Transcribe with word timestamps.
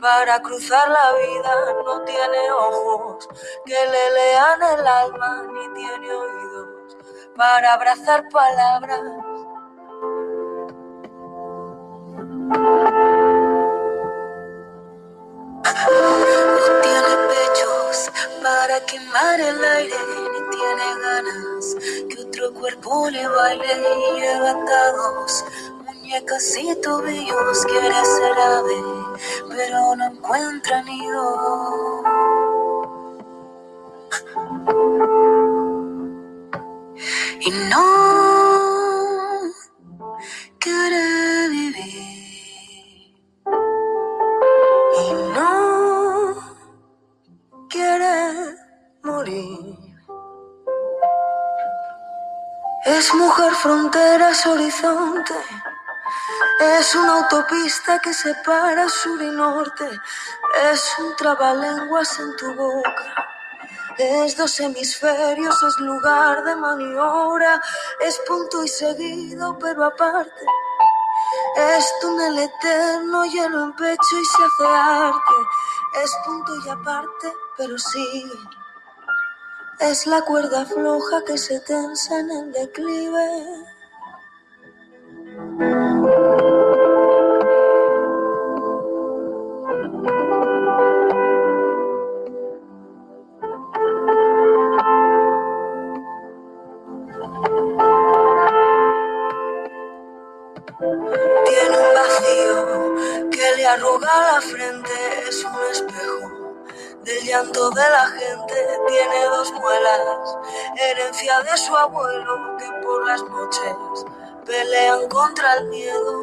Para 0.00 0.40
cruzar 0.42 0.88
la 0.88 1.12
vida, 1.18 1.74
no 1.84 2.02
tiene 2.04 2.52
ojos 2.52 3.28
que 3.64 3.74
le 3.74 4.10
lean 4.10 4.62
el 4.78 4.86
alma, 4.86 5.42
ni 5.52 5.74
tiene 5.74 6.12
oídos 6.12 6.96
para 7.36 7.74
abrazar 7.74 8.28
palabras. 8.28 9.00
No 15.90 16.80
tiene 16.82 17.16
pechos 17.28 18.10
para 18.42 18.80
quemar 18.86 19.40
el 19.40 19.64
aire, 19.64 19.96
ni 20.32 20.50
tiene 20.50 20.84
ganas 21.02 21.76
que 22.08 22.22
otro 22.22 22.52
cuerpo 22.54 23.08
le 23.10 23.26
baile 23.26 23.82
y 24.16 24.20
lleva 24.20 24.50
atados 24.50 25.44
muñecas 26.10 26.56
y 26.58 26.74
tobillos, 26.80 27.66
quiere 27.66 28.04
ser 28.04 28.38
ave 28.38 28.82
pero 29.48 29.94
no 29.96 30.04
encuentra 30.06 30.82
nido. 30.82 32.02
Y 37.40 37.50
no 37.70 37.84
quiere 40.58 41.48
vivir. 41.48 43.14
Y 44.98 45.12
no 45.34 46.34
quiere 47.68 48.56
morir. 49.04 49.78
Es 52.84 53.14
mujer 53.14 53.52
fronteras, 53.54 54.46
horizonte 54.46 55.34
es 56.60 56.94
una 56.94 57.20
autopista 57.20 57.98
que 58.00 58.12
separa 58.12 58.86
sur 58.88 59.22
y 59.22 59.30
norte. 59.30 59.88
Es 60.70 60.94
un 60.98 61.16
trabalenguas 61.16 62.18
en 62.18 62.36
tu 62.36 62.54
boca. 62.54 63.14
Es 63.96 64.36
dos 64.36 64.60
hemisferios, 64.60 65.62
es 65.62 65.78
lugar 65.78 66.44
de 66.44 66.56
maniobra. 66.56 67.62
Es 68.00 68.20
punto 68.26 68.62
y 68.62 68.68
seguido, 68.68 69.58
pero 69.58 69.84
aparte. 69.84 70.44
Es 71.56 71.92
túnel 72.02 72.38
eterno, 72.38 73.24
hielo 73.24 73.64
en 73.64 73.72
pecho 73.76 74.18
y 74.20 74.24
se 74.24 74.42
hace 74.44 74.74
arte. 74.74 75.34
Es 76.02 76.12
punto 76.26 76.52
y 76.66 76.68
aparte, 76.68 77.32
pero 77.56 77.78
sigue. 77.78 78.38
Es 79.78 80.06
la 80.06 80.20
cuerda 80.22 80.66
floja 80.66 81.24
que 81.26 81.38
se 81.38 81.58
tensa 81.60 82.18
en 82.18 82.30
el 82.30 82.52
declive. 82.52 83.69
Llanto 107.40 107.70
de 107.70 107.88
la 107.88 108.06
gente 108.06 108.54
tiene 108.86 109.24
dos 109.26 109.50
muelas, 109.52 110.36
herencia 110.76 111.40
de 111.40 111.56
su 111.56 111.74
abuelo 111.74 112.56
que 112.58 112.66
por 112.84 113.06
las 113.06 113.22
noches 113.22 113.76
pelean 114.44 115.08
contra 115.08 115.54
el 115.54 115.68
miedo. 115.68 116.22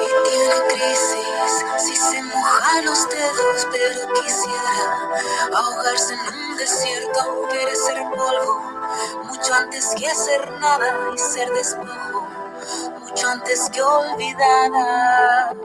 Y 0.00 0.30
tiene 0.30 0.54
crisis 0.68 1.64
si 1.78 1.96
se 1.96 2.22
moja 2.22 2.82
los 2.82 3.08
dedos, 3.08 3.66
pero 3.72 4.12
quisiera 4.14 5.08
ahogarse 5.56 6.14
en 6.14 6.20
un 6.20 6.56
desierto. 6.56 7.46
Quiere 7.50 7.74
ser 7.74 8.04
polvo, 8.10 8.62
mucho 9.24 9.54
antes 9.54 9.92
que 9.96 10.14
ser 10.14 10.52
nada 10.60 11.10
y 11.12 11.18
ser 11.18 11.50
despojo, 11.52 12.28
mucho 13.00 13.28
antes 13.28 13.68
que 13.70 13.82
olvidada. 13.82 15.56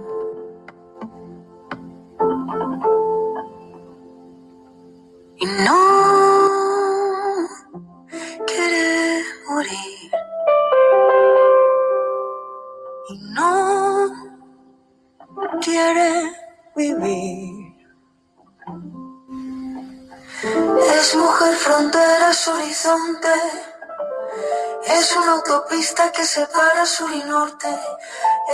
Sur 26.85 27.11
y 27.11 27.23
norte. 27.23 27.67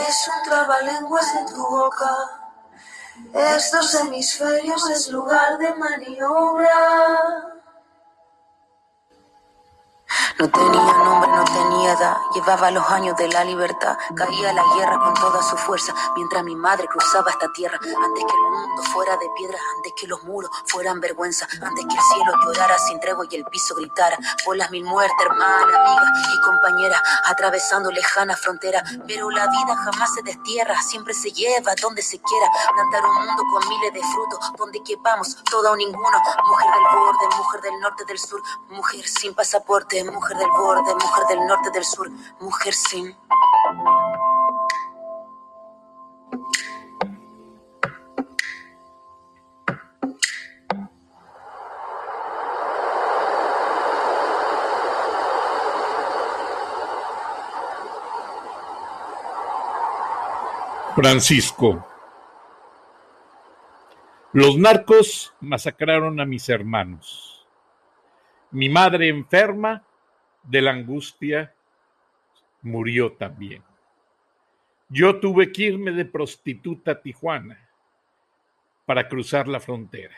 Es 0.08 0.28
un 0.28 0.50
trabalenguas 0.50 1.36
en 1.36 1.46
tu 1.48 1.68
boca. 1.68 2.16
Estos 3.34 3.94
hemisferios 3.96 4.90
es 4.90 5.10
lugar 5.10 5.58
de 5.58 5.74
maniobra. 5.76 7.51
Llevaba 12.34 12.72
los 12.72 12.88
años 12.90 13.16
de 13.18 13.28
la 13.28 13.44
libertad, 13.44 13.98
caía 14.16 14.54
la 14.54 14.64
guerra 14.76 15.00
con 15.00 15.14
toda 15.16 15.42
su 15.44 15.58
fuerza, 15.58 15.94
mientras 16.16 16.44
mi 16.44 16.56
madre 16.56 16.88
cruzaba 16.88 17.32
esta 17.32 17.52
tierra, 17.54 17.78
antes 17.78 18.24
que 18.26 18.34
el 18.34 18.52
mundo 18.52 18.84
fuera 18.94 19.18
de 19.18 19.30
piedra, 19.38 19.58
antes 19.78 19.94
que 20.00 20.08
los 20.08 20.24
muros 20.24 20.50
fueran 20.66 21.00
vergüenza, 21.00 21.48
antes 21.62 21.86
que 21.86 21.96
el 21.96 22.02
cielo 22.02 22.32
llorara 22.46 22.78
sin 22.80 23.00
tregua 23.00 23.26
y 23.30 23.36
el 23.36 23.46
piso 23.46 23.76
gritara, 23.76 24.18
por 24.46 24.58
las 24.58 24.72
mil 24.72 24.84
muertes, 24.84 25.18
hermana, 25.26 25.78
amiga 25.78 26.04
y 26.34 26.42
compañera, 26.42 27.02
atravesando 27.26 27.92
lejana 27.92 28.36
frontera, 28.36 28.84
pero 29.08 29.30
la 29.30 29.48
vida 29.48 29.76
jamás 29.76 30.14
se 30.14 30.22
destierra, 30.24 30.82
siempre 30.82 31.14
se 31.14 31.32
lleva 31.32 31.74
donde 31.82 32.02
se 32.02 32.20
quiera, 32.20 32.48
plantar 32.74 33.06
un 33.06 33.26
mundo 33.26 33.44
con 33.52 33.70
miles 33.70 33.94
de 33.94 34.02
frutos, 34.02 34.40
donde 34.58 34.82
quepamos 34.84 35.36
todo 35.50 35.72
o 35.72 35.76
ninguno, 35.76 36.18
mujer 36.48 36.72
del 36.72 37.00
borde, 37.00 37.36
mujer 37.38 37.62
del 37.62 37.80
norte, 37.80 38.06
del 38.06 38.20
sur, 38.20 38.42
mujer 38.70 39.08
sin 39.08 39.34
pasaporte, 39.34 40.04
mujer 40.04 40.38
del 40.38 40.50
borde, 40.52 40.94
mujer 40.96 41.26
del 41.30 41.48
norte, 41.48 41.70
del 41.72 41.86
sur, 41.86 42.01
mujer 42.40 42.74
sin. 42.74 43.16
Francisco. 60.96 61.88
Los 64.34 64.58
narcos 64.58 65.34
masacraron 65.40 66.20
a 66.20 66.26
mis 66.26 66.48
hermanos. 66.48 67.48
Mi 68.52 68.70
madre 68.70 69.10
enferma 69.10 69.84
de 70.44 70.62
la 70.62 70.72
angustia 70.72 71.56
murió 72.62 73.14
también. 73.14 73.64
Yo 74.90 75.20
tuve 75.20 75.52
que 75.52 75.64
irme 75.64 75.92
de 75.92 76.04
prostituta 76.04 76.92
a 76.92 77.02
Tijuana 77.02 77.70
para 78.86 79.08
cruzar 79.08 79.48
la 79.48 79.62
frontera. 79.62 80.16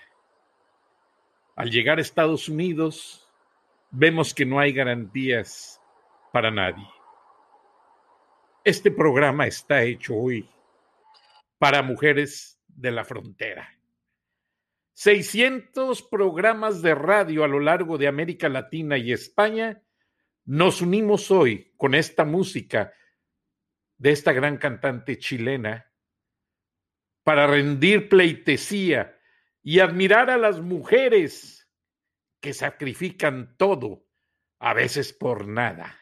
Al 1.55 1.69
llegar 1.69 1.99
a 1.99 2.01
Estados 2.01 2.49
Unidos, 2.49 3.29
vemos 3.91 4.33
que 4.33 4.47
no 4.47 4.59
hay 4.59 4.73
garantías 4.73 5.79
para 6.31 6.49
nadie. 6.49 6.87
Este 8.63 8.89
programa 8.89 9.45
está 9.45 9.83
hecho 9.83 10.15
hoy 10.15 10.49
para 11.59 11.83
mujeres 11.83 12.59
de 12.67 12.89
la 12.89 13.05
frontera, 13.05 13.77
600 14.93 16.01
programas 16.01 16.81
de 16.81 16.95
radio 16.95 17.43
a 17.43 17.47
lo 17.47 17.59
largo 17.59 17.99
de 17.99 18.07
América 18.07 18.49
Latina 18.49 18.97
y 18.97 19.11
España, 19.11 19.82
nos 20.45 20.81
unimos 20.81 21.31
hoy 21.31 21.73
con 21.77 21.95
esta 21.95 22.25
música 22.25 22.93
de 23.97 24.11
esta 24.11 24.33
gran 24.33 24.57
cantante 24.57 25.17
chilena 25.17 25.91
para 27.23 27.47
rendir 27.47 28.09
pleitesía 28.09 29.17
y 29.61 29.79
admirar 29.79 30.29
a 30.29 30.37
las 30.37 30.59
mujeres 30.59 31.71
que 32.41 32.53
sacrifican 32.53 33.55
todo, 33.55 34.05
a 34.59 34.73
veces 34.73 35.13
por 35.13 35.47
nada. 35.47 35.97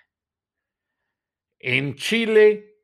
En 1.60 1.96
Chile, 1.96 2.82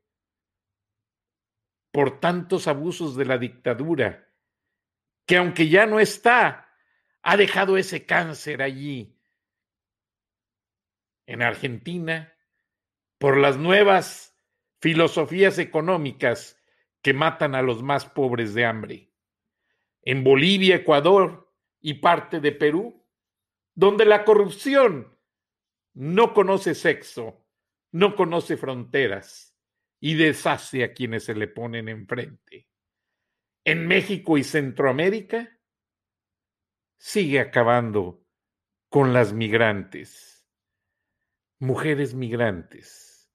por 1.90 2.20
tantos 2.20 2.68
abusos 2.68 3.16
de 3.16 3.24
la 3.24 3.38
dictadura, 3.38 4.32
que 5.26 5.36
aunque 5.36 5.68
ya 5.68 5.86
no 5.86 5.98
está, 5.98 6.72
ha 7.22 7.36
dejado 7.36 7.76
ese 7.76 8.06
cáncer 8.06 8.62
allí. 8.62 9.17
En 11.28 11.42
Argentina, 11.42 12.34
por 13.18 13.36
las 13.36 13.58
nuevas 13.58 14.34
filosofías 14.80 15.58
económicas 15.58 16.58
que 17.02 17.12
matan 17.12 17.54
a 17.54 17.60
los 17.60 17.82
más 17.82 18.06
pobres 18.06 18.54
de 18.54 18.64
hambre. 18.64 19.12
En 20.00 20.24
Bolivia, 20.24 20.76
Ecuador 20.76 21.52
y 21.80 21.94
parte 21.94 22.40
de 22.40 22.52
Perú, 22.52 23.06
donde 23.74 24.06
la 24.06 24.24
corrupción 24.24 25.18
no 25.92 26.32
conoce 26.32 26.74
sexo, 26.74 27.46
no 27.92 28.16
conoce 28.16 28.56
fronteras 28.56 29.54
y 30.00 30.14
deshace 30.14 30.82
a 30.82 30.94
quienes 30.94 31.24
se 31.24 31.34
le 31.34 31.46
ponen 31.46 31.90
enfrente. 31.90 32.70
En 33.64 33.86
México 33.86 34.38
y 34.38 34.44
Centroamérica 34.44 35.60
sigue 36.96 37.38
acabando 37.38 38.24
con 38.88 39.12
las 39.12 39.34
migrantes, 39.34 40.37
mujeres 41.58 42.14
migrantes, 42.14 43.30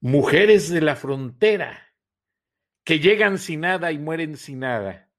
mujeres 0.00 0.70
de 0.70 0.80
la 0.80 0.96
frontera 0.96 1.86
que 2.84 2.98
llegan 2.98 3.38
sin 3.38 3.60
nada 3.60 3.92
y 3.92 3.98
mueren 3.98 4.36
sin 4.36 4.60
nada. 4.60 5.10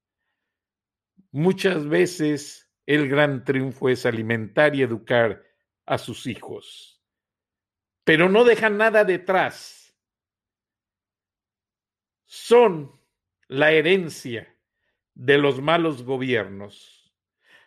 Muchas 1.32 1.88
veces 1.88 2.70
el 2.86 3.08
gran 3.08 3.44
triunfo 3.44 3.90
es 3.90 4.06
alimentar 4.06 4.76
y 4.76 4.82
educar 4.82 5.44
a 5.86 5.98
sus 5.98 6.28
hijos, 6.28 7.02
pero 8.04 8.30
no 8.30 8.44
dejan 8.44 8.78
nada 8.78 9.04
detrás. 9.04 9.96
Son 12.26 13.00
la 13.48 13.72
herencia 13.72 14.58
de 15.14 15.38
los 15.38 15.62
malos 15.62 16.04
gobiernos. 16.04 17.14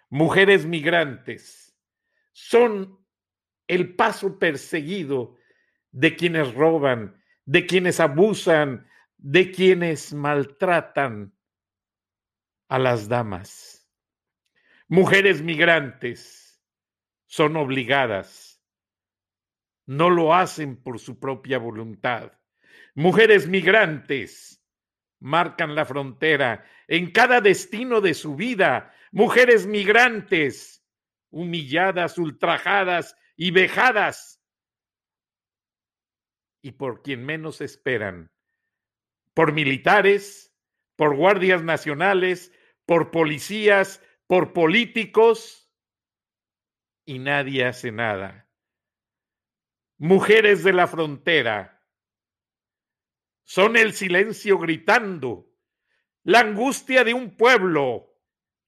Mujeres 0.09 0.65
migrantes 0.67 1.79
son 2.32 3.03
el 3.69 3.94
paso 3.94 4.38
perseguido 4.38 5.37
de 5.90 6.16
quienes 6.16 6.55
roban, 6.55 7.22
de 7.44 7.66
quienes 7.66 8.00
abusan, 8.00 8.87
de 9.16 9.50
quienes 9.50 10.12
maltratan 10.12 11.34
a 12.69 12.78
las 12.78 13.08
damas. 13.08 13.88
Mujeres 14.88 15.43
migrantes 15.43 16.62
son 17.26 17.56
obligadas, 17.56 18.62
no 19.87 20.11
lo 20.11 20.34
hacen 20.34 20.76
por 20.76 20.99
su 20.99 21.19
propia 21.19 21.58
voluntad. 21.58 22.32
Mujeres 22.94 23.49
migrantes 23.49 24.62
marcan 25.20 25.75
la 25.75 25.84
frontera 25.84 26.64
en 26.87 27.11
cada 27.12 27.40
destino 27.40 28.00
de 28.00 28.14
su 28.14 28.37
vida. 28.37 28.94
Mujeres 29.11 29.66
migrantes, 29.66 30.84
humilladas, 31.31 32.19
ultrajadas 32.19 33.16
y 33.36 33.50
vejadas. 33.50 34.42
Y 36.62 36.72
por 36.72 37.02
quien 37.02 37.25
menos 37.25 37.60
esperan, 37.60 38.32
por 39.34 39.52
militares, 39.52 40.56
por 40.96 41.14
guardias 41.16 41.62
nacionales, 41.62 42.52
por 42.86 43.10
policías, 43.10 44.02
por 44.26 44.52
políticos, 44.52 45.64
y 47.04 47.19
nadie 47.19 47.66
hace 47.66 47.92
nada. 47.92 48.48
Mujeres 49.98 50.64
de 50.64 50.72
la 50.72 50.87
frontera 50.87 51.87
son 53.44 53.76
el 53.76 53.92
silencio 53.92 54.58
gritando, 54.58 55.50
la 56.22 56.40
angustia 56.40 57.04
de 57.04 57.12
un 57.12 57.37
pueblo 57.37 58.19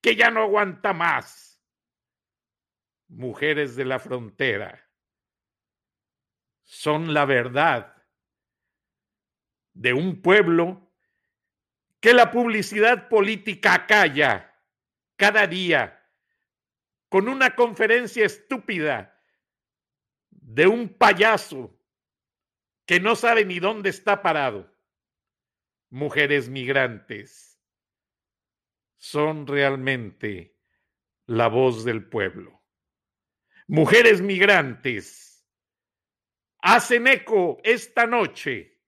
que 0.03 0.17
ya 0.17 0.31
no 0.31 0.43
aguanta 0.43 0.93
más. 0.93 1.56
Mujeres 3.09 3.77
de 3.77 3.85
la 3.85 3.99
frontera 3.99 4.87
son 6.63 7.15
la 7.15 7.25
verdad 7.25 8.03
de 9.73 9.93
un 9.93 10.21
pueblo 10.21 10.93
que 12.01 12.13
la 12.13 12.31
publicidad 12.31 13.09
política 13.09 13.87
calla 13.87 14.55
cada 15.17 15.47
día 15.47 16.03
con 17.09 17.29
una 17.29 17.55
conferencia 17.55 18.25
estúpida 18.27 19.23
de 20.31 20.67
un 20.67 20.89
payaso 20.89 21.79
que 22.85 23.01
no 23.01 23.17
sabe 23.17 23.45
ni 23.45 23.59
dónde 23.59 23.91
está 23.91 24.23
parado. 24.23 24.73
Mujeres 25.91 26.49
migrantes 26.49 27.61
son 28.97 29.47
realmente 29.47 30.57
la 31.27 31.49
voz 31.49 31.85
del 31.85 32.09
pueblo. 32.09 32.56
Mujeres 33.69 34.21
migrantes 34.21 35.45
hacen 36.61 37.09
eco 37.09 37.59
esta 37.65 38.07
noche 38.07 38.81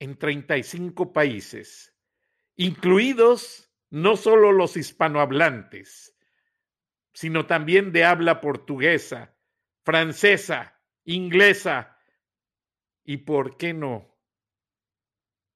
en 0.00 0.18
35 0.18 1.12
países, 1.12 1.96
incluidos 2.56 3.72
no 3.90 4.16
solo 4.16 4.50
los 4.50 4.76
hispanohablantes, 4.76 6.18
sino 7.12 7.46
también 7.46 7.92
de 7.92 8.04
habla 8.04 8.40
portuguesa, 8.40 9.36
francesa, 9.84 10.82
inglesa 11.04 11.96
y, 13.04 13.18
¿por 13.18 13.56
qué 13.56 13.72
no?, 13.72 14.18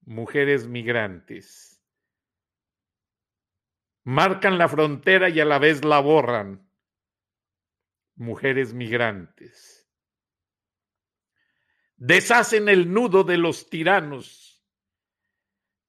mujeres 0.02 0.68
migrantes. 0.68 1.77
Marcan 4.08 4.56
la 4.56 4.68
frontera 4.68 5.28
y 5.28 5.38
a 5.38 5.44
la 5.44 5.58
vez 5.58 5.84
la 5.84 6.00
borran. 6.00 6.66
Mujeres 8.16 8.72
migrantes 8.72 9.78
deshacen 11.98 12.68
el 12.68 12.92
nudo 12.92 13.24
de 13.24 13.36
los 13.36 13.68
tiranos 13.68 14.64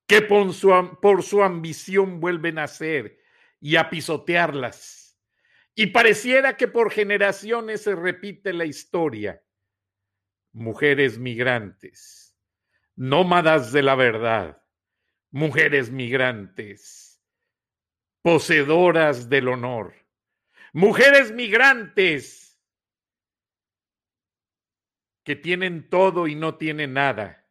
que 0.07 0.23
por 0.23 0.53
su, 1.23 1.43
ambición 1.43 2.19
vuelven 2.19 2.57
a 2.57 2.67
ser 2.67 3.19
y 3.61 3.75
a 3.75 3.91
pisotearlas. 3.91 5.17
Y 5.75 5.88
pareciera 5.88 6.57
que 6.57 6.67
por 6.67 6.91
generaciones 6.91 7.83
se 7.83 7.95
repite 7.95 8.51
la 8.51 8.65
historia. 8.65 9.43
Mujeres 10.51 11.19
migrantes, 11.19 12.35
nómadas 12.95 13.71
de 13.71 13.83
la 13.83 13.93
verdad, 13.93 14.63
mujeres 15.29 15.91
migrantes, 15.91 17.08
poseedoras 18.21 19.29
del 19.29 19.47
honor, 19.47 19.95
mujeres 20.73 21.31
migrantes 21.31 22.49
que 25.29 25.35
tienen 25.35 25.89
todo 25.89 26.27
y 26.27 26.33
no 26.33 26.55
tienen 26.55 26.93
nada. 26.93 27.47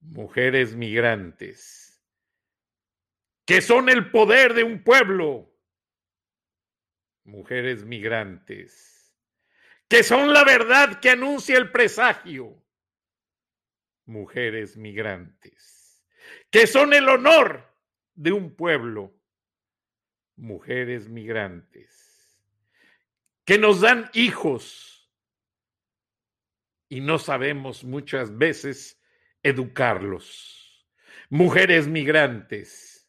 Mujeres 0.00 0.74
migrantes, 0.74 2.02
que 3.46 3.62
son 3.62 3.88
el 3.88 4.10
poder 4.10 4.52
de 4.52 4.64
un 4.64 4.82
pueblo. 4.82 5.50
Mujeres 7.24 7.84
migrantes, 7.84 9.14
que 9.88 10.02
son 10.02 10.32
la 10.32 10.44
verdad 10.44 11.00
que 11.00 11.10
anuncia 11.10 11.56
el 11.56 11.70
presagio. 11.70 12.62
Mujeres 14.04 14.76
migrantes, 14.76 16.04
que 16.50 16.66
son 16.66 16.92
el 16.92 17.08
honor 17.08 17.74
de 18.14 18.32
un 18.32 18.54
pueblo. 18.54 19.14
Mujeres 20.40 21.06
migrantes, 21.06 22.42
que 23.44 23.58
nos 23.58 23.82
dan 23.82 24.08
hijos 24.14 25.12
y 26.88 27.02
no 27.02 27.18
sabemos 27.18 27.84
muchas 27.84 28.38
veces 28.38 28.98
educarlos. 29.42 30.88
Mujeres 31.28 31.88
migrantes, 31.88 33.06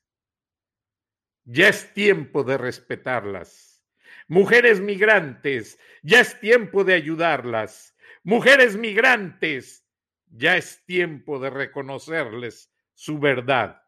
ya 1.46 1.70
es 1.70 1.94
tiempo 1.94 2.44
de 2.44 2.58
respetarlas. 2.58 3.82
Mujeres 4.28 4.82
migrantes, 4.82 5.80
ya 6.04 6.20
es 6.20 6.38
tiempo 6.42 6.84
de 6.84 6.96
ayudarlas. 6.96 7.96
Mujeres 8.24 8.76
migrantes, 8.76 9.88
ya 10.28 10.58
es 10.58 10.84
tiempo 10.86 11.40
de 11.40 11.50
reconocerles 11.50 12.74
su 12.94 13.20
verdad. 13.20 13.82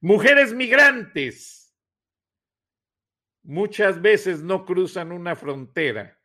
Mujeres 0.00 0.52
migrantes 0.52 1.65
muchas 3.46 4.02
veces 4.02 4.42
no 4.42 4.64
cruzan 4.64 5.12
una 5.12 5.36
frontera, 5.36 6.20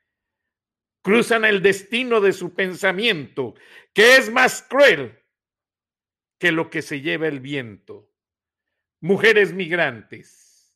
cruzan 1.02 1.46
el 1.46 1.62
destino 1.62 2.20
de 2.20 2.34
su 2.34 2.54
pensamiento, 2.54 3.54
que 3.94 4.18
es 4.18 4.32
más 4.32 4.64
cruel 4.64 5.20
que 6.38 6.52
lo 6.52 6.70
que 6.70 6.82
se 6.82 7.02
lleva 7.02 7.28
el 7.28 7.40
viento. 7.40 8.12
Mujeres 9.00 9.54
migrantes 9.54 10.76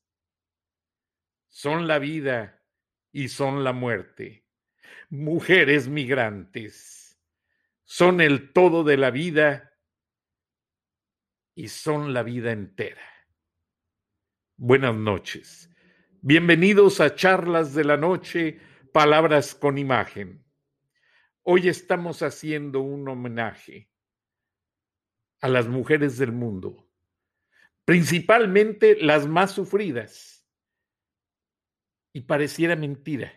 son 1.49 1.87
la 1.87 1.99
vida 1.99 2.63
y 3.11 3.29
son 3.29 3.63
la 3.63 3.73
muerte. 3.73 4.45
Mujeres 5.09 5.87
migrantes 5.87 7.19
son 7.83 8.21
el 8.21 8.51
todo 8.53 8.83
de 8.83 8.97
la 8.97 9.11
vida 9.11 9.73
y 11.55 11.69
son 11.69 12.13
la 12.13 12.23
vida 12.23 12.51
entera. 12.51 13.01
Buenas 14.57 14.95
noches. 14.95 15.74
Bienvenidos 16.27 17.01
a 17.01 17.13
Charlas 17.13 17.75
de 17.75 17.83
la 17.83 17.97
Noche, 17.97 18.59
Palabras 18.91 19.53
con 19.53 19.77
Imagen. 19.77 20.43
Hoy 21.43 21.67
estamos 21.67 22.23
haciendo 22.23 22.81
un 22.81 23.07
homenaje 23.07 23.91
a 25.39 25.49
las 25.49 25.67
mujeres 25.67 26.17
del 26.17 26.31
mundo, 26.31 26.89
principalmente 27.85 28.97
las 28.99 29.27
más 29.27 29.51
sufridas. 29.51 30.49
Y 32.11 32.21
pareciera 32.21 32.75
mentira, 32.75 33.31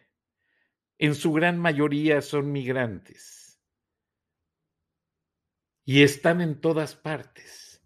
en 0.96 1.14
su 1.14 1.34
gran 1.34 1.58
mayoría 1.58 2.22
son 2.22 2.50
migrantes 2.52 3.62
y 5.84 6.02
están 6.02 6.40
en 6.40 6.58
todas 6.58 6.96
partes 6.96 7.84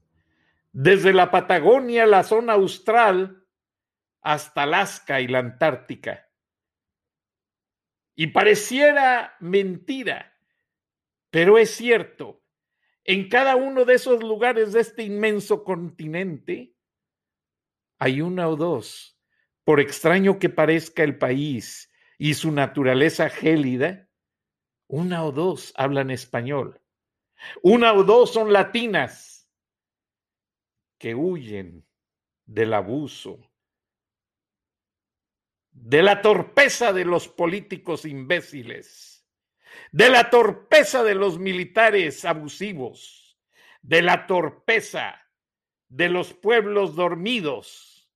desde 0.71 1.13
la 1.13 1.33
Patagonia, 1.33 2.07
la 2.07 2.23
zona 2.23 2.53
austral, 2.53 3.42
hasta 4.23 4.63
Alaska 4.63 5.21
y 5.21 5.29
la 5.29 5.41
Antártica. 5.41 6.31
Y 8.15 8.29
pareciera 8.29 9.37
mentira, 9.41 10.39
pero 11.31 11.59
es 11.59 11.71
cierto. 11.71 12.43
En 13.05 13.29
cada 13.29 13.57
uno 13.57 13.85
de 13.85 13.95
esos 13.95 14.23
lugares 14.23 14.73
de 14.73 14.81
este 14.81 15.03
inmenso 15.03 15.65
continente 15.65 16.77
hay 17.99 18.21
una 18.21 18.49
o 18.49 18.57
dos, 18.57 19.19
por 19.65 19.81
extraño 19.81 20.39
que 20.39 20.49
parezca 20.49 21.03
el 21.03 21.19
país 21.19 21.93
y 22.19 22.35
su 22.35 22.53
naturaleza 22.53 23.29
gélida, 23.29 24.09
una 24.89 25.25
o 25.25 25.33
dos 25.33 25.73
hablan 25.77 26.11
español. 26.11 26.81
Una 27.63 27.93
o 27.95 28.05
dos 28.05 28.33
son 28.33 28.53
latinas 28.53 29.51
que 30.99 31.15
huyen 31.15 31.85
del 32.45 32.75
abuso, 32.75 33.52
de 35.73 36.03
la 36.03 36.23
torpeza 36.23 36.93
de 36.93 37.05
los 37.05 37.29
políticos 37.29 38.05
imbéciles, 38.05 39.27
de 39.91 40.11
la 40.11 40.31
torpeza 40.31 41.03
de 41.03 41.15
los 41.15 41.39
militares 41.39 42.25
abusivos, 42.25 43.39
de 43.81 44.03
la 44.03 44.27
torpeza 44.27 45.21
de 45.89 46.09
los 46.09 46.33
pueblos 46.33 46.95
dormidos 46.95 48.11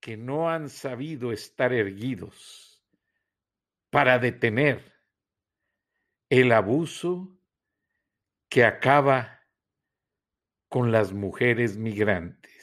que 0.00 0.16
no 0.16 0.50
han 0.50 0.68
sabido 0.68 1.32
estar 1.32 1.72
erguidos 1.72 2.82
para 3.90 4.18
detener 4.18 4.92
el 6.30 6.52
abuso 6.52 7.38
que 8.48 8.64
acaba 8.64 9.46
con 10.68 10.92
las 10.92 11.12
mujeres 11.12 11.76
migrantes. 11.76 12.57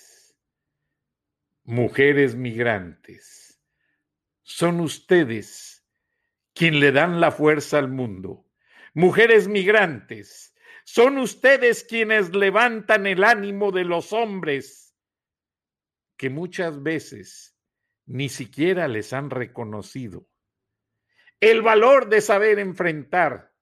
Mujeres 1.67 2.35
migrantes, 2.35 3.59
son 4.43 4.79
ustedes 4.81 5.83
quien 6.53 6.79
le 6.79 6.91
dan 6.91 7.19
la 7.19 7.31
fuerza 7.31 7.79
al 7.79 7.89
mundo. 7.89 8.45
Mujeres 8.93 9.47
migrantes, 9.47 10.55
son 10.83 11.17
ustedes 11.17 11.83
quienes 11.83 12.35
levantan 12.35 13.07
el 13.07 13.23
ánimo 13.23 13.71
de 13.71 13.83
los 13.83 14.13
hombres 14.13 14.95
que 16.17 16.29
muchas 16.29 16.83
veces 16.83 17.57
ni 18.05 18.29
siquiera 18.29 18.87
les 18.87 19.11
han 19.11 19.31
reconocido. 19.31 20.29
El 21.39 21.63
valor 21.63 22.09
de 22.09 22.21
saber 22.21 22.59
enfrentar 22.59 23.55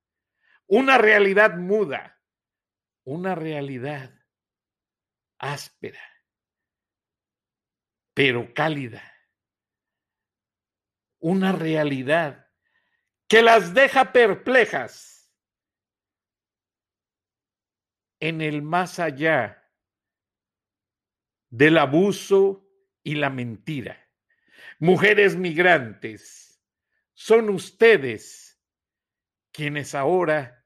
una 0.68 0.98
realidad 0.98 1.56
muda, 1.56 2.22
una 3.06 3.34
realidad 3.34 4.14
áspera, 5.38 6.13
pero 8.14 8.54
cálida. 8.54 9.04
Una 11.20 11.52
realidad 11.52 12.50
que 13.28 13.42
las 13.42 13.74
deja 13.74 14.12
perplejas 14.12 15.32
en 18.20 18.42
el 18.42 18.62
más 18.62 19.00
allá 19.00 19.70
del 21.50 21.78
abuso 21.78 22.70
y 23.04 23.16
la 23.16 23.30
mentira. 23.30 24.10
Mujeres 24.80 25.36
migrantes, 25.36 26.64
son 27.14 27.50
ustedes 27.50 28.60
quienes 29.52 29.94
ahora 29.94 30.66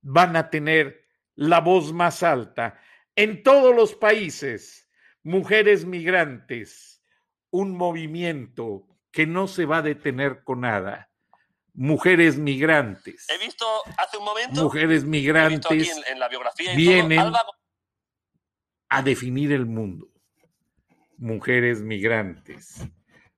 van 0.00 0.36
a 0.36 0.50
tener 0.50 1.06
la 1.34 1.60
voz 1.60 1.92
más 1.92 2.22
alta 2.22 2.80
en 3.16 3.42
todos 3.42 3.74
los 3.74 3.94
países, 3.94 4.87
mujeres 5.28 5.84
migrantes, 5.84 7.02
un 7.50 7.76
movimiento 7.76 8.86
que 9.10 9.26
no 9.26 9.46
se 9.46 9.66
va 9.66 9.78
a 9.78 9.82
detener 9.82 10.42
con 10.42 10.62
nada. 10.62 11.10
Mujeres 11.74 12.36
migrantes. 12.36 13.26
He 13.28 13.38
visto 13.38 13.64
hace 13.96 14.16
un 14.16 14.24
momento. 14.24 14.62
Mujeres 14.62 15.04
migrantes 15.04 16.02
en, 16.08 16.18
la 16.18 16.28
biografía 16.28 16.74
vienen 16.74 17.32
a 18.88 19.02
definir 19.02 19.52
el 19.52 19.66
mundo. 19.66 20.08
Mujeres 21.18 21.82
migrantes 21.82 22.80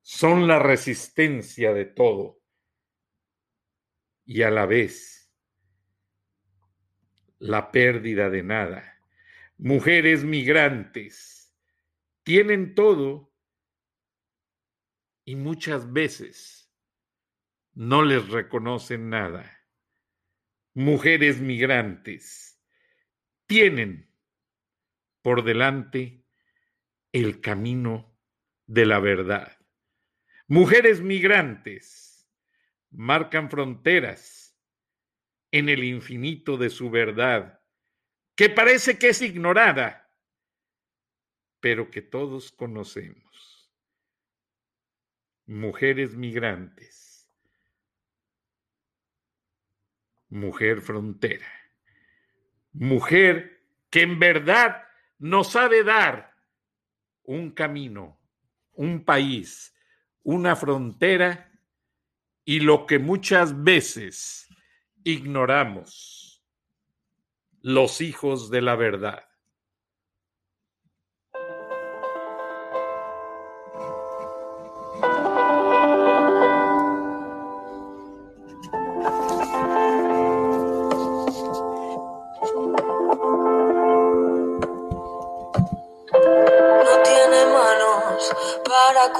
son 0.00 0.47
la 0.47 0.59
resistencia 0.59 1.73
de 1.73 1.85
todo 1.85 2.38
y 4.25 4.42
a 4.42 4.50
la 4.50 4.66
vez 4.66 5.30
la 7.38 7.70
pérdida 7.70 8.28
de 8.30 8.42
nada 8.42 8.90
mujeres 9.61 10.25
migrantes, 10.25 11.39
tienen 12.30 12.76
todo 12.76 13.34
y 15.25 15.34
muchas 15.34 15.92
veces 15.92 16.72
no 17.72 18.04
les 18.04 18.28
reconocen 18.28 19.10
nada. 19.10 19.66
Mujeres 20.72 21.40
migrantes 21.40 22.62
tienen 23.46 24.14
por 25.22 25.42
delante 25.42 26.25
el 27.10 27.40
camino 27.40 28.16
de 28.66 28.87
la 28.87 29.00
verdad. 29.00 29.58
Mujeres 30.46 31.00
migrantes 31.00 32.30
marcan 32.92 33.50
fronteras 33.50 34.56
en 35.50 35.68
el 35.68 35.82
infinito 35.82 36.56
de 36.58 36.70
su 36.70 36.90
verdad 36.90 37.60
que 38.37 38.49
parece 38.49 39.00
que 39.00 39.08
es 39.08 39.20
ignorada, 39.20 40.00
pero 41.61 41.90
que 41.90 42.02
todos 42.02 42.50
conocemos. 42.52 43.71
Mujeres 45.47 46.14
migrantes, 46.14 47.29
mujer 50.29 50.81
frontera, 50.81 51.49
mujer 52.73 53.67
que 53.90 54.02
en 54.02 54.19
verdad 54.19 54.85
nos 55.19 55.52
sabe 55.52 55.83
dar 55.83 56.35
un 57.25 57.50
camino, 57.50 58.19
un 58.73 59.05
país, 59.05 59.75
una 60.23 60.55
frontera 60.57 61.50
y 62.45 62.61
lo 62.61 62.87
que 62.87 62.99
muchas 62.99 63.62
veces 63.62 64.49
ignoramos 65.05 66.43
los 67.61 68.00
hijos 68.00 68.50
de 68.50 68.62
la 68.62 68.76
verdad. 68.76 69.29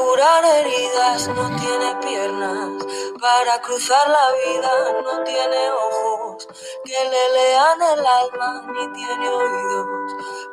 Curar 0.01 0.45
heridas, 0.45 1.29
no 1.29 1.45
tiene 1.57 1.97
piernas. 1.97 2.85
Para 3.21 3.61
cruzar 3.61 4.09
la 4.09 4.27
vida, 4.45 4.73
no 5.03 5.25
tiene 5.25 5.71
ojos. 5.71 6.49
Que 6.85 7.05
le 7.13 7.25
lean 7.37 7.83
el 7.93 8.07
alma, 8.07 8.65
ni 8.73 8.93
tiene 8.93 9.29
oídos. 9.29 9.87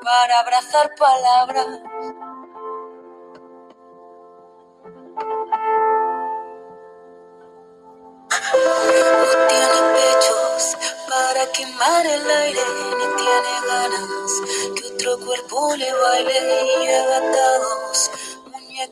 Para 0.04 0.40
abrazar 0.40 0.94
palabras. 0.96 1.68
No 8.54 9.48
tiene 9.48 9.80
pechos 9.98 10.78
para 11.10 11.52
quemar 11.52 12.06
el 12.06 12.32
aire, 12.32 12.62
ni 12.98 13.06
tiene 13.16 13.54
ganas 13.68 14.32
que 14.76 14.88
otro 14.94 15.26
cuerpo 15.26 15.76
le 15.76 15.92
baile 15.94 16.64
y 16.64 16.86
lleva 16.86 17.20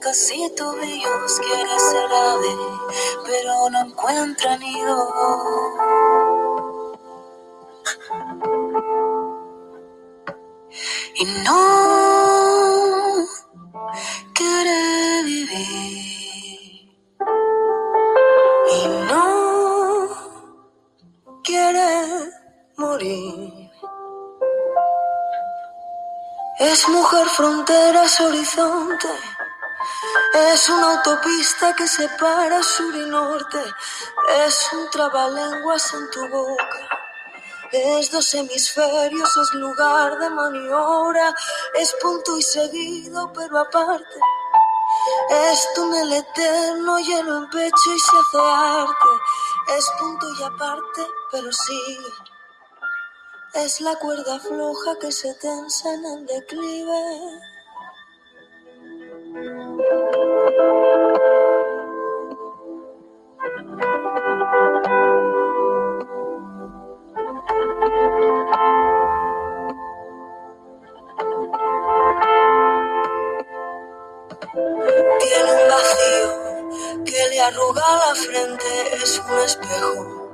y 0.08 0.50
tobillos. 0.56 1.40
Quiere 1.40 1.80
ser 1.80 2.12
ave, 2.14 2.56
pero 3.26 3.70
no 3.72 3.80
encuentra 3.80 4.58
nido. 4.58 5.10
Y 11.16 11.26
no 11.44 13.26
quiere 14.36 15.24
vivir. 15.24 17.00
Y 18.72 18.88
no 19.10 20.10
quiere 21.44 22.32
morir. 22.78 23.72
Es 26.60 26.88
mujer 26.90 27.28
frontera, 27.28 28.04
es 28.04 28.20
horizonte. 28.20 29.35
Es 30.36 30.68
una 30.68 30.98
autopista 30.98 31.74
que 31.78 31.88
separa 31.88 32.62
sur 32.62 32.94
y 32.94 33.06
norte. 33.06 33.64
Es 34.46 34.70
un 34.74 34.90
trabalenguas 34.90 35.94
en 35.94 36.12
tu 36.12 36.28
boca. 36.28 36.90
Es 37.72 38.12
dos 38.12 38.34
hemisferios, 38.34 39.38
es 39.38 39.54
lugar 39.54 40.20
de 40.20 40.30
maniobra. 40.30 41.34
Es 41.76 41.96
punto 42.02 42.38
y 42.38 42.42
seguido, 42.42 43.32
pero 43.32 43.60
aparte. 43.60 44.20
Es 45.30 45.74
túnel 45.74 46.12
eterno, 46.12 47.00
hielo 47.00 47.38
en 47.38 47.50
pecho 47.50 47.94
y 47.96 48.00
se 48.00 48.18
hace 48.18 48.38
arte. 48.38 49.10
Es 49.78 49.90
punto 49.98 50.28
y 50.38 50.44
aparte, 50.44 51.08
pero 51.32 51.50
sigue. 51.50 52.14
Es 53.54 53.80
la 53.80 53.96
cuerda 53.96 54.38
floja 54.42 55.00
que 55.00 55.14
se 55.14 55.34
tensa 55.36 55.94
en 55.94 56.06
el 56.06 56.26
declive. 56.26 57.55
Tiene 59.76 59.92
un 75.52 75.60
vacío 75.70 76.30
que 77.04 77.28
le 77.30 77.42
arruga 77.42 77.82
la 77.82 78.16
frente, 78.16 78.94
es 78.94 79.20
un 79.20 79.40
espejo 79.40 80.25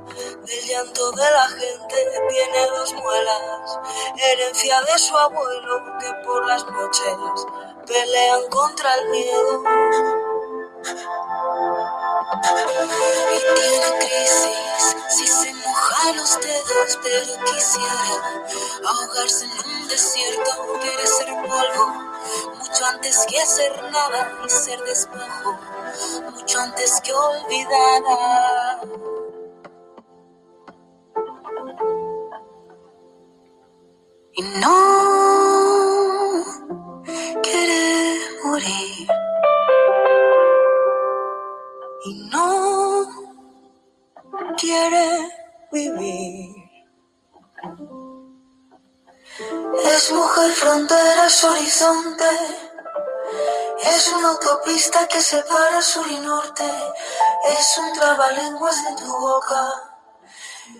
del 0.52 0.68
llanto 0.68 1.10
de 1.12 1.30
la 1.30 1.48
gente. 1.48 1.96
Tiene 2.28 2.66
dos 2.66 2.92
muelas, 2.94 3.78
herencia 4.16 4.80
de 4.82 4.98
su 4.98 5.16
abuelo, 5.16 5.98
que 5.98 6.12
por 6.24 6.46
las 6.46 6.66
noches 6.66 7.16
pelean 7.86 8.48
contra 8.50 8.94
el 8.94 9.08
miedo. 9.10 9.62
Y 13.32 13.38
tiene 13.60 13.98
crisis 13.98 14.96
si 15.08 15.26
se 15.26 15.52
moja 15.54 16.12
los 16.12 16.40
dedos, 16.40 16.98
pero 17.02 17.44
quisiera 17.44 18.22
ahogarse 18.86 19.44
en 19.44 19.52
un 19.52 19.88
desierto. 19.88 20.78
Quiere 20.80 21.06
ser 21.06 21.28
polvo 21.46 21.86
mucho 22.58 22.84
antes 22.86 23.26
que 23.28 23.46
ser 23.46 23.82
nada 23.90 24.38
y 24.44 24.48
ser 24.48 24.80
despojo, 24.84 25.58
mucho 26.34 26.60
antes 26.60 27.00
que 27.02 27.12
olvidada. 27.12 28.80
Y 34.42 34.44
no 34.58 36.42
quiere 37.44 38.18
morir. 38.42 39.08
Y 42.04 42.14
no 42.32 43.06
quiere 44.58 45.28
vivir. 45.70 46.56
Es 49.84 50.10
mujer 50.10 50.50
frontera, 50.54 51.26
es 51.26 51.44
horizonte. 51.44 52.30
Es 53.94 54.08
una 54.08 54.30
autopista 54.30 55.06
que 55.06 55.20
separa 55.20 55.80
sur 55.80 56.10
y 56.10 56.18
norte. 56.18 56.64
Es 57.48 57.78
un 57.78 57.92
trabalenguas 57.92 58.76
en 58.88 58.96
tu 58.96 59.06
boca. 59.06 59.91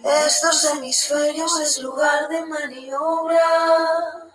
Es 0.05 0.42
dos 0.42 0.64
hemisferios, 0.64 1.61
es 1.61 1.78
lugar 1.81 2.28
de 2.28 2.44
maniobra. 2.46 4.32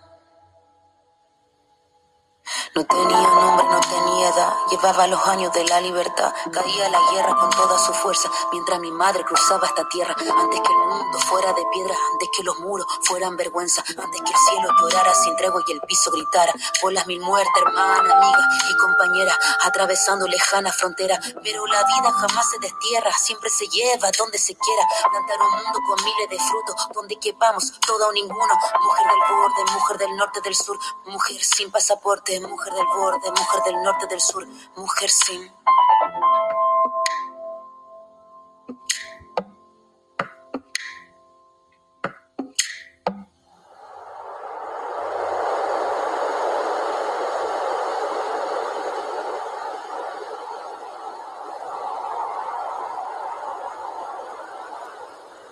No 2.74 2.84
tenía 2.84 3.20
nombre, 3.22 3.66
no 3.66 3.80
tenía 3.80 4.28
edad, 4.28 4.52
llevaba 4.70 5.06
los 5.06 5.26
años 5.28 5.52
de 5.52 5.64
la 5.64 5.80
libertad, 5.80 6.32
caía 6.52 6.88
la 6.88 7.00
guerra 7.12 7.34
con 7.36 7.50
toda 7.50 7.78
su 7.78 7.92
fuerza, 7.94 8.30
mientras 8.52 8.80
mi 8.80 8.90
madre 8.90 9.24
cruzaba 9.24 9.66
esta 9.66 9.88
tierra, 9.88 10.14
antes 10.18 10.60
que 10.60 10.72
el 10.72 10.78
mundo 10.78 11.18
fuera 11.20 11.52
de 11.52 11.64
piedra, 11.72 11.94
antes 12.12 12.28
que 12.36 12.42
los 12.44 12.58
muros 12.60 12.86
fueran 13.02 13.36
vergüenza, 13.36 13.82
antes 13.82 14.20
que 14.22 14.30
el 14.32 14.38
cielo 14.50 14.68
llorara 14.80 15.14
sin 15.14 15.36
tregua 15.36 15.62
y 15.66 15.72
el 15.72 15.80
piso 15.82 16.10
gritara, 16.10 16.52
por 16.80 16.92
las 16.92 17.06
mil 17.06 17.20
muertes, 17.20 17.52
hermana, 17.56 18.14
amiga 18.14 18.38
y 18.70 18.76
compañera, 18.76 19.38
atravesando 19.64 20.26
lejanas 20.26 20.76
fronteras, 20.76 21.18
pero 21.42 21.66
la 21.66 21.82
vida 21.84 22.12
jamás 22.12 22.50
se 22.50 22.58
destierra, 22.60 23.12
siempre 23.12 23.50
se 23.50 23.66
lleva 23.68 24.10
donde 24.18 24.38
se 24.38 24.54
quiera, 24.54 24.82
plantar 25.10 25.36
un 25.40 25.62
mundo 25.62 25.78
con 25.86 26.04
miles 26.04 26.30
de 26.30 26.38
frutos, 26.38 26.88
donde 26.94 27.18
quepamos 27.18 27.72
todo 27.86 28.08
o 28.08 28.12
ninguno, 28.12 28.54
mujer 28.82 29.06
del 29.06 29.36
borde, 29.36 29.72
mujer 29.72 29.98
del 29.98 30.16
norte, 30.16 30.40
del 30.40 30.54
sur, 30.54 30.78
mujer 31.06 31.42
sin 31.42 31.70
pasaporte, 31.70 32.37
mujer 32.46 32.72
del 32.72 32.86
borde, 32.86 33.30
mujer 33.30 33.62
del 33.64 33.82
norte, 33.82 34.06
del 34.06 34.20
sur, 34.20 34.46
mujer 34.76 35.10
sin. 35.10 35.50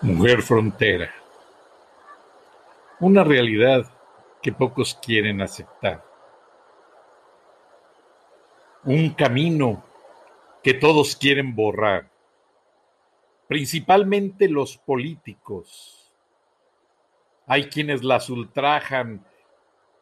Mujer 0.02 0.42
frontera. 0.42 1.10
Una 3.00 3.24
realidad 3.24 3.86
que 4.40 4.52
pocos 4.52 4.94
quieren 5.02 5.42
aceptar. 5.42 6.15
Un 8.86 9.10
camino 9.10 9.82
que 10.62 10.72
todos 10.72 11.16
quieren 11.16 11.56
borrar. 11.56 12.08
Principalmente 13.48 14.48
los 14.48 14.76
políticos. 14.76 16.14
Hay 17.48 17.68
quienes 17.68 18.04
las 18.04 18.30
ultrajan 18.30 19.26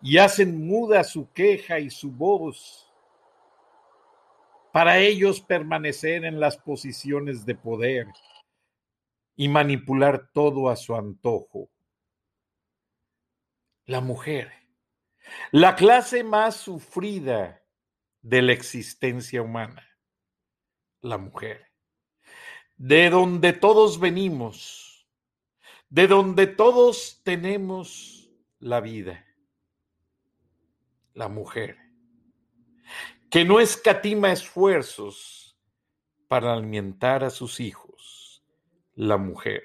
y 0.03 0.19
hacen 0.19 0.67
muda 0.67 1.03
su 1.03 1.33
queja 1.33 1.79
y 1.79 1.89
su 1.89 2.13
voz 2.13 2.93
para 4.71 4.99
ellos 4.99 5.41
permanecer 5.41 6.27
en 6.27 6.39
las 6.39 6.59
posiciones 6.59 7.47
de 7.47 7.55
poder 7.55 8.07
y 9.35 9.49
manipular 9.49 10.29
todo 10.35 10.69
a 10.69 10.77
su 10.77 10.95
antojo. 10.95 11.71
La 13.87 14.03
mujer, 14.03 14.53
la 15.53 15.75
clase 15.75 16.23
más 16.23 16.57
sufrida 16.57 17.64
de 18.25 18.41
la 18.41 18.53
existencia 18.55 19.43
humana, 19.43 19.87
la 21.03 21.19
mujer, 21.19 21.67
de 22.75 23.11
donde 23.11 23.53
todos 23.53 24.01
venimos, 24.01 25.07
de 25.91 26.07
donde 26.07 26.47
todos 26.47 27.21
tenemos 27.23 28.31
la 28.59 28.81
vida, 28.81 29.27
la 31.13 31.29
mujer, 31.29 31.77
que 33.31 33.45
no 33.45 33.61
escatima 33.61 34.33
esfuerzos 34.33 35.61
para 36.27 36.55
alimentar 36.55 37.25
a 37.25 37.31
sus 37.31 37.61
hijos, 37.61 38.43
la 38.95 39.19
mujer, 39.19 39.65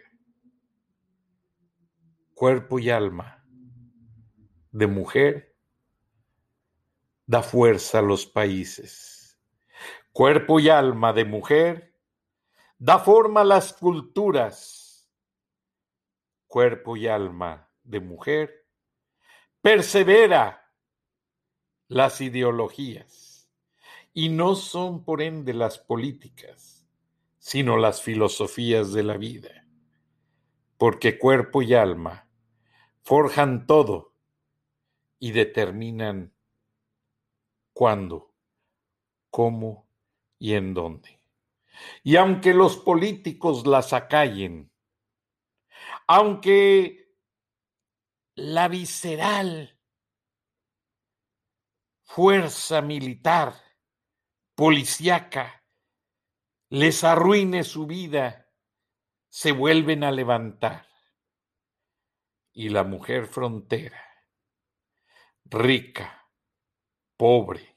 cuerpo 2.33 2.77
y 2.77 2.89
alma 2.89 3.41
de 4.71 4.87
mujer, 4.87 5.48
da 7.29 7.43
fuerza 7.43 7.99
a 7.99 8.01
los 8.01 8.25
países. 8.25 9.37
Cuerpo 10.11 10.59
y 10.59 10.69
alma 10.69 11.13
de 11.13 11.25
mujer, 11.25 11.95
da 12.79 12.97
forma 12.97 13.41
a 13.41 13.43
las 13.43 13.71
culturas. 13.71 15.07
Cuerpo 16.47 16.97
y 16.97 17.05
alma 17.05 17.69
de 17.83 17.99
mujer, 17.99 18.65
persevera 19.61 20.73
las 21.87 22.19
ideologías 22.19 23.47
y 24.11 24.29
no 24.29 24.55
son 24.55 25.03
por 25.03 25.21
ende 25.21 25.53
las 25.53 25.77
políticas, 25.77 26.87
sino 27.37 27.77
las 27.77 28.01
filosofías 28.01 28.91
de 28.91 29.03
la 29.03 29.17
vida, 29.17 29.67
porque 30.77 31.19
cuerpo 31.19 31.61
y 31.61 31.75
alma 31.75 32.27
forjan 33.03 33.67
todo 33.67 34.15
y 35.19 35.31
determinan 35.31 36.33
cuándo, 37.79 38.35
cómo 39.29 39.89
y 40.37 40.55
en 40.55 40.73
dónde. 40.73 41.21
Y 42.03 42.17
aunque 42.17 42.53
los 42.53 42.75
políticos 42.75 43.65
las 43.65 43.93
acallen, 43.93 44.69
aunque 46.05 47.15
la 48.35 48.67
visceral 48.67 49.79
fuerza 52.03 52.81
militar, 52.81 53.53
policíaca, 54.55 55.63
les 56.67 57.05
arruine 57.05 57.63
su 57.63 57.87
vida, 57.87 58.51
se 59.29 59.53
vuelven 59.53 60.03
a 60.03 60.11
levantar. 60.11 60.85
Y 62.51 62.67
la 62.67 62.83
mujer 62.83 63.25
frontera, 63.27 64.03
rica, 65.45 66.29
pobre, 67.15 67.68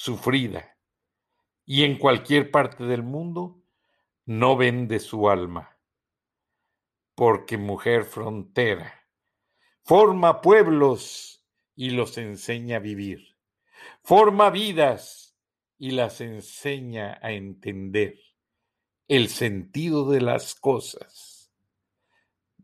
sufrida, 0.00 0.78
y 1.66 1.84
en 1.84 1.98
cualquier 1.98 2.50
parte 2.50 2.84
del 2.84 3.02
mundo, 3.02 3.62
no 4.24 4.56
vende 4.56 4.98
su 4.98 5.28
alma, 5.28 5.78
porque 7.14 7.58
mujer 7.58 8.04
frontera 8.04 8.94
forma 9.82 10.40
pueblos 10.40 11.44
y 11.74 11.90
los 11.90 12.16
enseña 12.16 12.76
a 12.76 12.78
vivir, 12.80 13.36
forma 14.02 14.48
vidas 14.48 15.36
y 15.76 15.90
las 15.90 16.22
enseña 16.22 17.18
a 17.20 17.32
entender 17.32 18.18
el 19.06 19.28
sentido 19.28 20.10
de 20.10 20.22
las 20.22 20.54
cosas, 20.54 21.52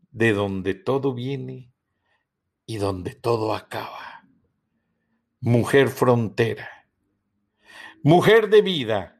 de 0.09 0.33
donde 0.33 0.73
todo 0.73 1.13
viene 1.13 1.71
y 2.65 2.77
donde 2.77 3.13
todo 3.13 3.53
acaba. 3.53 4.27
Mujer 5.39 5.89
frontera, 5.89 6.76
mujer 8.03 8.49
de 8.49 8.61
vida, 8.61 9.19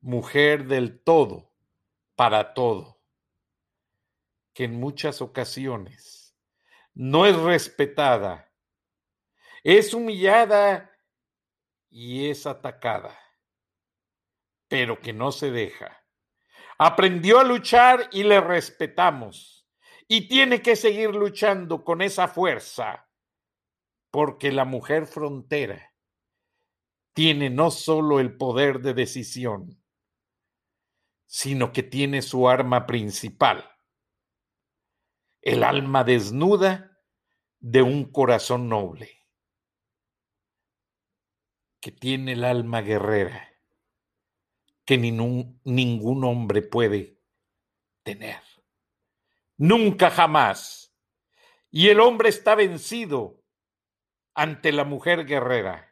mujer 0.00 0.64
del 0.66 1.02
todo, 1.02 1.52
para 2.16 2.54
todo, 2.54 3.00
que 4.54 4.64
en 4.64 4.78
muchas 4.78 5.20
ocasiones 5.20 6.36
no 6.94 7.26
es 7.26 7.36
respetada, 7.36 8.50
es 9.62 9.94
humillada 9.94 10.90
y 11.90 12.28
es 12.30 12.46
atacada, 12.46 13.18
pero 14.68 14.98
que 15.00 15.12
no 15.12 15.30
se 15.30 15.50
deja. 15.50 16.04
Aprendió 16.78 17.38
a 17.38 17.44
luchar 17.44 18.08
y 18.10 18.24
le 18.24 18.40
respetamos, 18.40 19.68
y 20.08 20.28
tiene 20.28 20.62
que 20.62 20.76
seguir 20.76 21.10
luchando 21.10 21.84
con 21.84 22.02
esa 22.02 22.26
fuerza 22.26 23.08
porque 24.10 24.52
la 24.52 24.64
mujer 24.64 25.06
frontera 25.06 25.91
tiene 27.12 27.50
no 27.50 27.70
solo 27.70 28.20
el 28.20 28.36
poder 28.36 28.80
de 28.80 28.94
decisión, 28.94 29.82
sino 31.26 31.72
que 31.72 31.82
tiene 31.82 32.22
su 32.22 32.48
arma 32.48 32.86
principal, 32.86 33.70
el 35.40 35.64
alma 35.64 36.04
desnuda 36.04 36.98
de 37.58 37.82
un 37.82 38.10
corazón 38.10 38.68
noble, 38.68 39.24
que 41.80 41.90
tiene 41.90 42.32
el 42.32 42.44
alma 42.44 42.82
guerrera, 42.82 43.48
que 44.84 44.98
ningún, 44.98 45.60
ningún 45.64 46.24
hombre 46.24 46.62
puede 46.62 47.20
tener. 48.02 48.40
Nunca 49.56 50.10
jamás. 50.10 50.94
Y 51.70 51.88
el 51.88 52.00
hombre 52.00 52.28
está 52.28 52.54
vencido 52.54 53.42
ante 54.34 54.72
la 54.72 54.84
mujer 54.84 55.24
guerrera, 55.24 55.91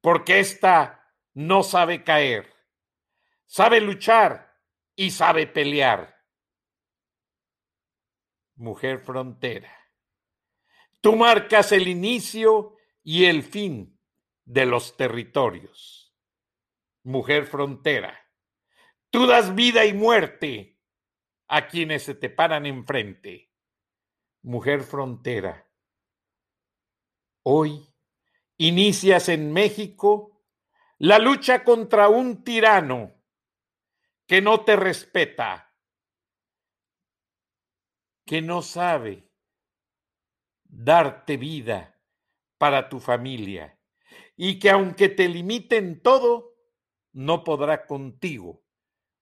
porque 0.00 0.40
ésta 0.40 1.14
no 1.34 1.62
sabe 1.62 2.04
caer, 2.04 2.52
sabe 3.46 3.80
luchar 3.80 4.56
y 4.96 5.10
sabe 5.10 5.46
pelear. 5.46 6.16
Mujer 8.56 9.00
frontera, 9.00 9.74
tú 11.00 11.16
marcas 11.16 11.72
el 11.72 11.88
inicio 11.88 12.76
y 13.02 13.24
el 13.24 13.42
fin 13.42 13.98
de 14.44 14.66
los 14.66 14.96
territorios. 14.96 16.14
Mujer 17.02 17.46
frontera, 17.46 18.18
tú 19.10 19.26
das 19.26 19.54
vida 19.54 19.86
y 19.86 19.94
muerte 19.94 20.78
a 21.48 21.66
quienes 21.66 22.02
se 22.02 22.14
te 22.14 22.28
paran 22.28 22.66
enfrente. 22.66 23.50
Mujer 24.42 24.82
frontera, 24.82 25.70
Hoy 27.42 27.89
inicias 28.60 29.30
en 29.30 29.52
México 29.54 30.44
la 30.98 31.18
lucha 31.18 31.64
contra 31.64 32.10
un 32.10 32.44
tirano 32.44 33.14
que 34.26 34.42
no 34.42 34.64
te 34.64 34.76
respeta, 34.76 35.74
que 38.26 38.42
no 38.42 38.60
sabe 38.60 39.30
darte 40.64 41.38
vida 41.38 41.98
para 42.58 42.90
tu 42.90 43.00
familia 43.00 43.80
y 44.36 44.58
que 44.58 44.68
aunque 44.68 45.08
te 45.08 45.26
limiten 45.26 46.02
todo, 46.02 46.54
no 47.12 47.44
podrá 47.44 47.86
contigo, 47.86 48.62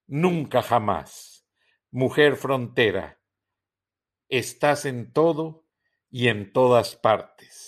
nunca 0.09 0.63
jamás. 0.63 1.49
Mujer 1.93 2.35
frontera, 2.35 3.23
estás 4.29 4.85
en 4.85 5.13
todo 5.13 5.65
y 6.11 6.27
en 6.27 6.53
todas 6.53 6.97
partes. 6.97 7.68